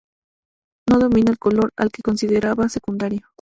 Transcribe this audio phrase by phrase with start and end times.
[0.89, 3.21] No domina el color, al que consideraba secundario.